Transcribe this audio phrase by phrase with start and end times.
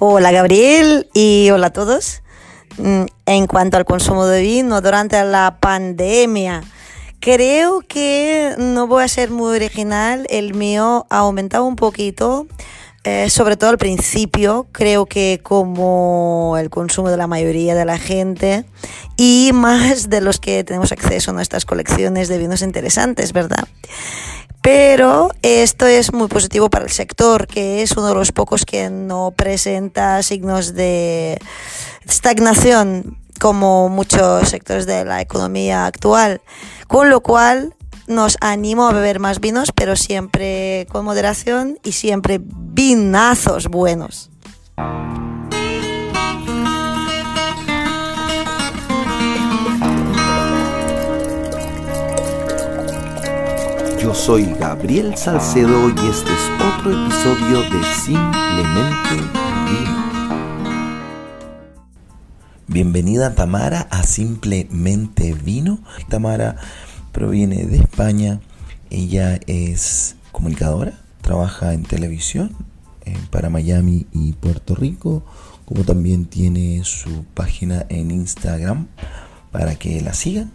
[0.00, 2.22] Hola Gabriel y hola a todos.
[2.76, 6.62] Mm, en cuanto al consumo de vino durante la pandemia,
[7.18, 10.24] creo que no voy a ser muy original.
[10.30, 12.46] El mío ha aumentado un poquito,
[13.08, 14.66] eh, sobre todo al principio.
[14.70, 18.66] Creo que como el consumo de la mayoría de la gente
[19.16, 23.66] y más de los que tenemos acceso a nuestras colecciones de vinos interesantes, ¿verdad?
[24.60, 28.90] Pero esto es muy positivo para el sector, que es uno de los pocos que
[28.90, 31.38] no presenta signos de
[32.06, 36.42] estagnación como muchos sectores de la economía actual.
[36.88, 37.74] Con lo cual
[38.08, 44.30] nos animo a beber más vinos, pero siempre con moderación y siempre vinazos buenos.
[54.00, 59.16] Yo soy Gabriel Salcedo y este es otro episodio de Simplemente
[59.66, 59.98] Vino.
[62.68, 65.80] Bienvenida Tamara a Simplemente Vino.
[66.08, 66.56] Tamara
[67.12, 68.40] proviene de España.
[68.90, 72.54] Ella es comunicadora, trabaja en televisión
[73.30, 75.24] para Miami y Puerto Rico,
[75.64, 78.86] como también tiene su página en Instagram
[79.50, 80.52] para que la sigan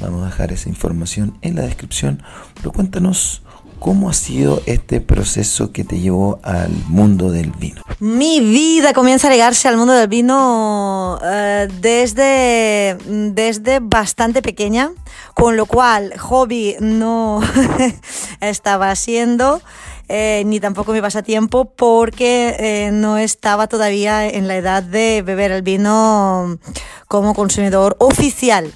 [0.00, 2.22] Vamos a dejar esa información en la descripción.
[2.54, 3.42] Pero cuéntanos
[3.78, 7.82] cómo ha sido este proceso que te llevó al mundo del vino.
[7.98, 14.92] Mi vida comienza a llegarse al mundo del vino eh, desde, desde bastante pequeña,
[15.34, 17.40] con lo cual hobby no
[18.40, 19.60] estaba haciendo.
[20.08, 25.50] Eh, ni tampoco mi pasatiempo porque eh, no estaba todavía en la edad de beber
[25.50, 26.58] el vino
[27.08, 28.72] como consumidor oficial.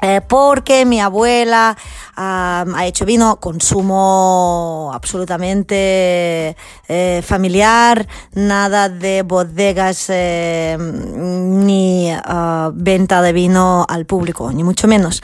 [0.00, 1.76] Eh, porque mi abuela
[2.20, 6.56] ha hecho vino, consumo absolutamente
[6.88, 14.88] eh, familiar, nada de bodegas eh, ni ah, venta de vino al público, ni mucho
[14.88, 15.22] menos.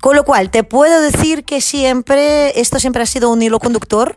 [0.00, 4.16] Con lo cual, te puedo decir que siempre, esto siempre ha sido un hilo conductor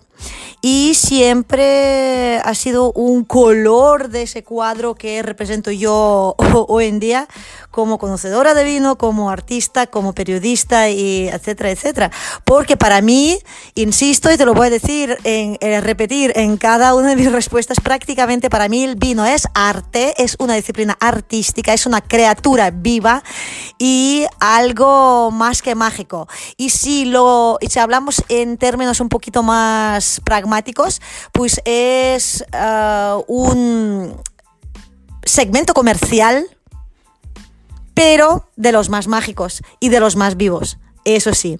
[0.62, 6.36] y siempre ha sido un color de ese cuadro que represento yo
[6.68, 7.28] hoy en día
[7.70, 12.12] como conocedora de vino, como artista, como periodista y etcétera, etcétera.
[12.44, 13.38] Porque para mí,
[13.76, 17.32] insisto y te lo voy a decir, en, eh, repetir en cada una de mis
[17.32, 22.72] respuestas, prácticamente para mí el vino es arte, es una disciplina artística, es una criatura
[22.72, 23.22] viva
[23.78, 26.28] y algo más que mágico.
[26.58, 30.47] Y si lo, y si hablamos en términos un poquito más pragmáticos,
[31.32, 34.20] pues es uh, un
[35.24, 36.48] segmento comercial,
[37.94, 40.78] pero de los más mágicos y de los más vivos.
[41.06, 41.58] Eso sí.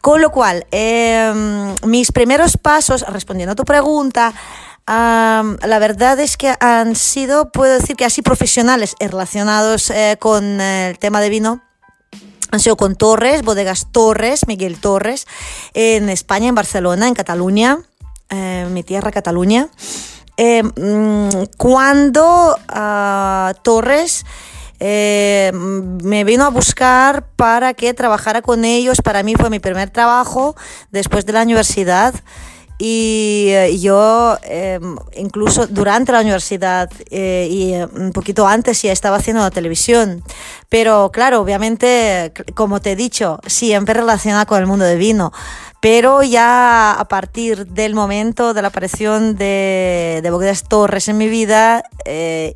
[0.00, 4.32] Con lo cual, eh, mis primeros pasos, respondiendo a tu pregunta,
[4.86, 10.98] la verdad es que han sido, puedo decir que así profesionales relacionados eh, con el
[10.98, 11.62] tema de vino
[12.50, 15.26] han sido con Torres, Bodegas Torres, Miguel Torres,
[15.74, 17.80] en España, en Barcelona, en Cataluña,
[18.30, 19.68] eh, mi tierra Cataluña.
[20.36, 24.24] Eh, mm, cuando uh, Torres
[24.80, 29.90] eh, me vino a buscar para que trabajara con ellos, para mí fue mi primer
[29.90, 30.54] trabajo
[30.92, 32.14] después de la universidad.
[32.78, 38.92] Y eh, yo, em, incluso durante la universidad eh, y eh, un poquito antes, ya
[38.92, 40.22] estaba haciendo la televisión.
[40.68, 45.32] Pero claro, obviamente, como te he dicho, siempre relacionada con el mundo del vino.
[45.80, 51.84] Pero ya a partir del momento de la aparición de, de Torres en mi vida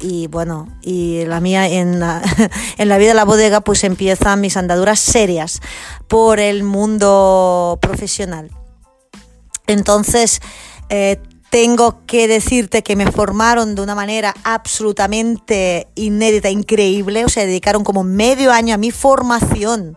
[0.00, 2.20] y bueno, y la mía en la,
[2.78, 5.60] en la vida de la bodega, pues empiezan mis andaduras serias
[6.08, 8.50] por el mundo profesional.
[9.72, 10.40] Entonces,
[10.88, 11.18] eh,
[11.50, 17.84] tengo que decirte que me formaron de una manera absolutamente inédita, increíble, o sea, dedicaron
[17.84, 19.96] como medio año a mi formación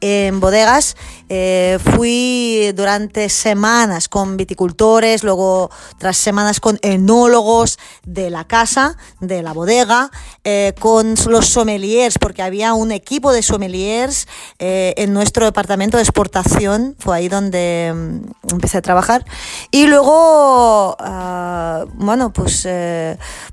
[0.00, 0.96] en bodegas.
[1.28, 9.42] Eh, fui durante semanas con viticultores, luego tras semanas con enólogos de la casa, de
[9.42, 10.10] la bodega,
[10.44, 14.26] eh, con los sommeliers, porque había un equipo de sommeliers
[14.58, 19.24] eh, en nuestro departamento de exportación, fue ahí donde mm, empecé a trabajar.
[19.70, 22.66] Y luego, uh, bueno, pues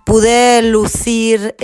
[0.03, 1.55] pude lucir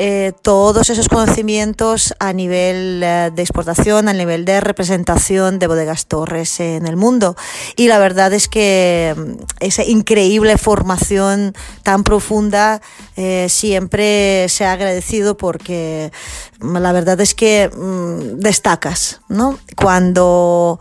[0.41, 6.87] todos esos conocimientos a nivel de exportación, a nivel de representación de bodegas torres en
[6.87, 7.30] el mundo.
[7.75, 12.81] Y la verdad es que mm, esa increíble formación tan profunda
[13.15, 16.11] eh, siempre se ha agradecido porque
[16.59, 19.57] mm, la verdad es que mm, destacas, ¿no?
[19.75, 20.79] Cuando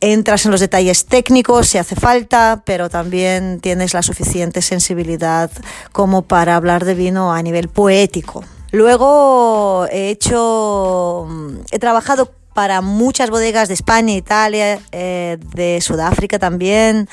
[0.00, 5.50] entras en los detalles técnicos si hace falta, pero también tienes la suficiente sensibilidad
[5.92, 8.44] como para hablar de vino a nivel poético.
[8.72, 11.26] Luego he hecho,
[11.70, 17.08] he trabajado para muchas bodegas de España, Italia, eh, de Sudáfrica también.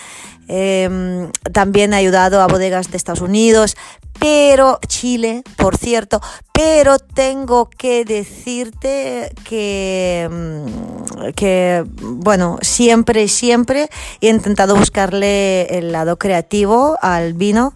[0.47, 3.75] Em, también he ayudado a bodegas de Estados Unidos,
[4.17, 6.21] pero Chile, por cierto,
[6.53, 13.89] pero tengo que decirte que, mm, que, bueno, siempre, siempre
[14.21, 17.73] he intentado buscarle el lado creativo al vino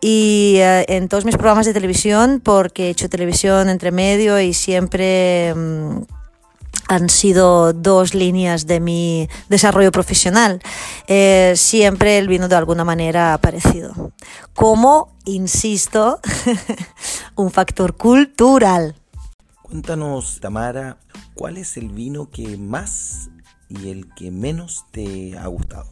[0.00, 4.54] y eh, en todos mis programas de televisión, porque he hecho televisión entre medio y
[4.54, 5.54] siempre...
[5.54, 6.17] Mm,
[6.88, 10.60] han sido dos líneas de mi desarrollo profesional.
[11.06, 14.12] Eh, siempre el vino de alguna manera ha aparecido.
[14.54, 16.20] Como, insisto,
[17.36, 18.96] un factor cultural.
[19.62, 20.96] Cuéntanos, Tamara,
[21.34, 23.28] ¿cuál es el vino que más
[23.68, 25.86] y el que menos te ha gustado?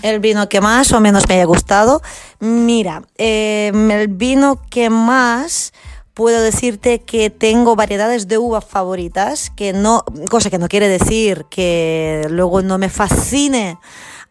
[0.00, 2.00] El vino que más o menos me haya gustado.
[2.40, 5.72] Mira, eh, el vino que más
[6.18, 11.44] puedo decirte que tengo variedades de uvas favoritas, que no, cosa que no quiere decir
[11.48, 13.78] que luego no me fascine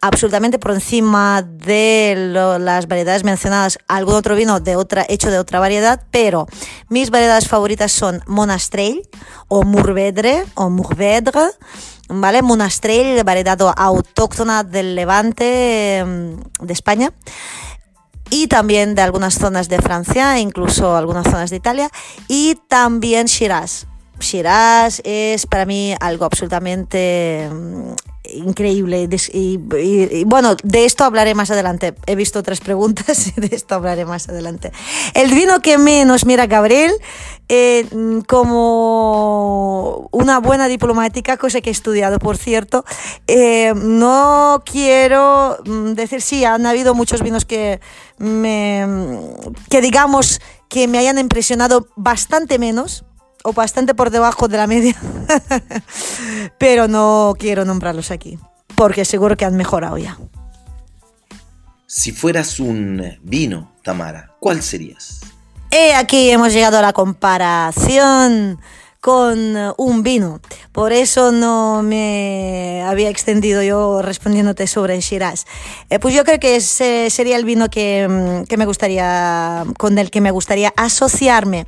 [0.02, 2.14] absolutamente por encima de
[2.60, 6.46] las variedades mencionadas algún otro vino de otra, hecho de otra variedad, pero
[6.90, 9.08] mis variedades favoritas son Monastrell
[9.48, 11.52] o Mourvedre o Mourvedre,
[12.10, 12.42] ¿vale?
[12.42, 17.14] Monastrell, variedad autóctona del Levante em, de España
[18.30, 21.90] y también de algunas zonas de Francia, incluso algunas zonas de Italia,
[22.28, 23.88] y también Shiraz.
[24.20, 27.94] Shiraz es para mí algo absolutamente mm,
[28.34, 29.08] increíble.
[29.34, 29.58] Y,
[30.26, 31.96] bueno, de esto hablaré más adelante.
[32.06, 34.72] He visto tres preguntas de esto hablaré más adelante.
[35.14, 36.92] El vino que menos mira Gabriel,
[37.50, 37.86] eh,
[38.28, 42.84] como una buena diplomática, cosa que he estudiado, por cierto,
[43.28, 47.80] eh, no quiero mm, decir, sí, han habido muchos vinos que
[48.18, 48.86] me,
[49.70, 53.06] que digamos, que me hayan impresionado bastante menos
[53.48, 54.94] o bastante por debajo de la media,
[56.58, 58.38] pero no quiero nombrarlos aquí,
[58.76, 60.18] porque seguro que han mejorado ya.
[61.86, 65.22] Si fueras un vino, Tamara, ¿cuál serías?
[65.72, 68.60] He aquí hemos llegado a la comparación
[69.00, 70.42] con un vino.
[70.74, 75.46] Por eso no me había extendido yo respondiéndote sobre Shiraz.
[75.90, 79.98] Eh, pues yo creo que ese sería el vino que, mm, que me gustaría, con
[79.98, 81.66] el que me gustaría asociarme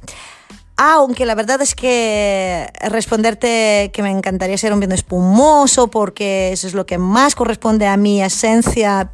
[0.81, 6.67] aunque la verdad es que responderte que me encantaría ser un vino espumoso porque eso
[6.67, 9.11] es lo que más corresponde a mi esencia,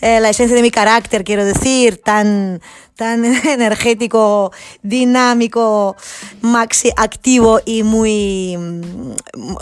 [0.00, 2.60] eh, la esencia de mi carácter, quiero decir, tan,
[2.94, 4.52] tan energético,
[4.84, 5.96] dinámico,
[6.42, 8.56] maxi activo y muy,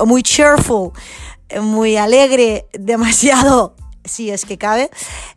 [0.04, 0.90] muy cheerful,
[1.58, 3.74] muy alegre, demasiado
[4.04, 4.90] si es que cabe,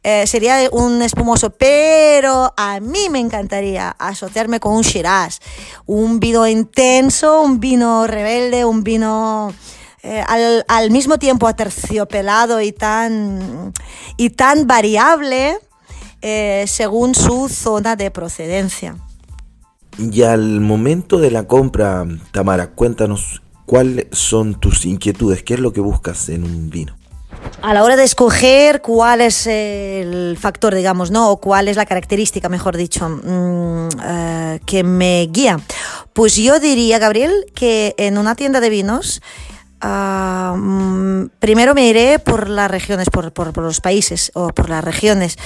[0.03, 5.39] eh, sería un espumoso, pero a mí me encantaría asociarme con un Shiraz,
[5.85, 9.53] un vino intenso, un vino rebelde, un vino
[10.03, 10.23] eh,
[10.67, 13.73] al, mismo tiempo aterciopelado y tan,
[14.17, 15.57] y tan variable
[16.21, 18.95] eh, según su zona de procedencia.
[19.97, 25.73] Y al momento de la compra, Tamara, cuéntanos cuáles son tus inquietudes, qué es lo
[25.73, 26.96] que buscas en un vino
[27.61, 31.31] a la hora de escoger cuál es el factor, digamos, ¿no?
[31.31, 35.59] O cuál es la característica, mejor dicho, mm, eh, que me guía.
[36.13, 39.21] Pues yo diría, Gabriel, que en una tienda de vinos,
[39.81, 44.83] ah, mm, primero me iré por las regiones, por, por los países o por las
[44.83, 45.37] regiones.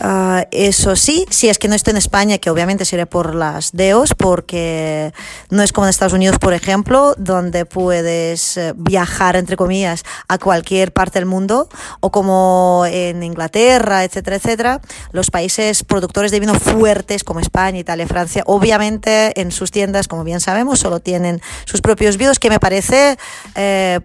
[0.00, 3.72] Ah, eso sí, si es que no estoy en España, que obviamente seré por las
[3.72, 5.12] DEOs, porque
[5.50, 10.38] no es como en Estados Unidos, por ejemplo, donde puedes eh, viajar, entre comillas, a
[10.38, 11.68] cualquier parte del mundo,
[12.00, 14.80] o como en Inglaterra, etcétera, etcétera.
[15.12, 20.24] Los países productores de vino fuertes, como España, Italia, Francia, obviamente en sus tiendas, como
[20.24, 23.18] bien sabemos, solo tienen sus propios vinos, que me parece
[23.54, 24.00] eh,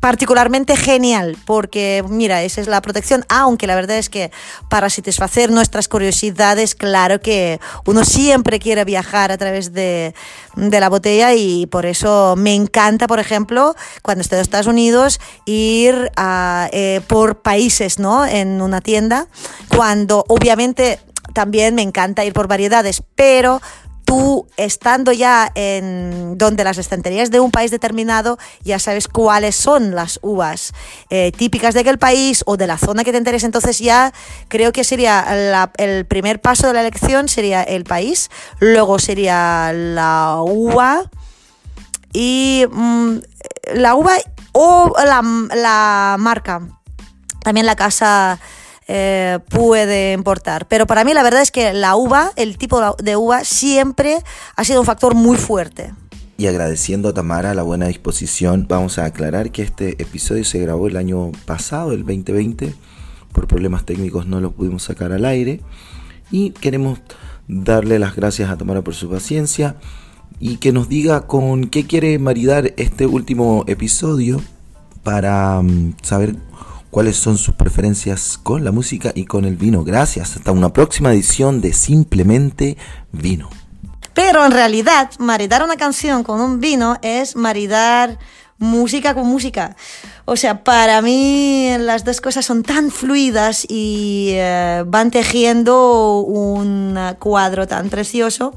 [0.00, 4.30] particularmente genial, porque mira, esa es la protección, aunque la verdad es que
[4.70, 10.14] para si satisfacer nuestras curiosidades, claro que uno siempre quiere viajar a través de,
[10.54, 16.12] la botella y por eso me encanta, por ejemplo, cuando estoy en Estados Unidos, ir
[16.72, 18.24] eh, por países, ¿no?
[18.24, 19.26] En una tienda,
[19.74, 21.00] cuando obviamente
[21.34, 23.60] también me encanta ir por variedades, pero
[24.10, 29.94] tú estando ya en donde las estanterías de un país determinado, ya sabes cuáles son
[29.94, 30.72] las uvas
[31.10, 33.46] eh, típicas de aquel país o de la zona que te interesa.
[33.46, 34.12] Entonces ya
[34.48, 40.38] creo que sería el primer paso de la elección sería el país, luego sería la
[40.40, 41.08] uva
[42.12, 43.18] y mm,
[43.74, 44.14] la uva
[44.50, 45.22] o la,
[45.54, 46.62] la marca.
[47.44, 48.40] También la casa
[48.92, 50.66] eh, puede importar.
[50.66, 54.18] Pero para mí la verdad es que la uva, el tipo de uva, siempre
[54.56, 55.92] ha sido un factor muy fuerte.
[56.36, 60.88] Y agradeciendo a Tamara la buena disposición, vamos a aclarar que este episodio se grabó
[60.88, 62.74] el año pasado, el 2020.
[63.30, 65.60] Por problemas técnicos no lo pudimos sacar al aire.
[66.32, 66.98] Y queremos
[67.46, 69.76] darle las gracias a Tamara por su paciencia
[70.40, 74.40] y que nos diga con qué quiere maridar este último episodio
[75.04, 76.34] para mm, saber
[76.90, 79.84] cuáles son sus preferencias con la música y con el vino.
[79.84, 82.76] Gracias, hasta una próxima edición de Simplemente
[83.12, 83.48] Vino.
[84.14, 88.18] Pero en realidad, maridar una canción con un vino es maridar
[88.58, 89.76] música con música.
[90.26, 96.98] O sea, para mí las dos cosas son tan fluidas y eh, van tejiendo un
[97.18, 98.54] cuadro tan precioso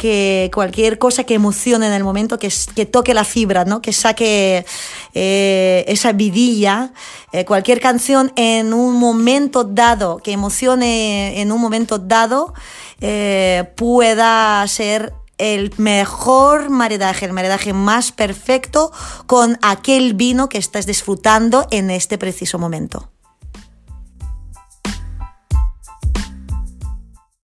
[0.00, 3.82] que cualquier cosa que emocione en el momento, que, que toque la fibra, ¿no?
[3.82, 4.64] que saque
[5.12, 6.94] eh, esa vidilla,
[7.32, 12.54] eh, cualquier canción en un momento dado, que emocione en un momento dado,
[13.02, 18.92] eh, pueda ser el mejor maridaje, el maridaje más perfecto
[19.26, 23.10] con aquel vino que estás disfrutando en este preciso momento.